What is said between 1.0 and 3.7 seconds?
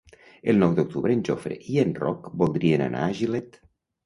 en Jofre i en Roc voldrien anar a Gilet.